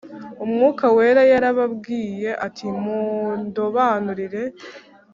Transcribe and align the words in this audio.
Umwuka 0.43 0.85
Wera 0.95 1.23
yarababwiye 1.31 2.31
ati 2.45 2.65
Mundobanurire 2.81 4.43